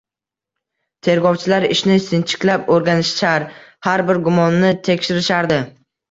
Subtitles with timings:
[1.07, 3.45] Tergovchilar ishni sinchiklab o`rganishar,
[3.89, 5.59] har bir gumonni tekshirishardi